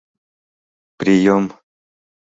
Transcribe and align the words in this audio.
Приём». 0.99 1.43